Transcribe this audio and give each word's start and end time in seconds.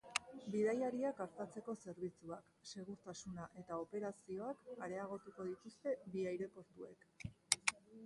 Bidaiariak 0.53 1.19
artatzeko 1.25 1.75
zerbitzuak, 1.87 2.49
segurtasuna 2.73 3.47
eta 3.63 3.79
operazioak 3.85 4.67
areagotuko 4.89 5.49
dituzte 5.53 5.99
bi 6.13 6.29
aireportuek. 6.35 7.11